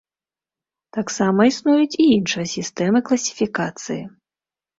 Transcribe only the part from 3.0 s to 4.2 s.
класіфікацыі.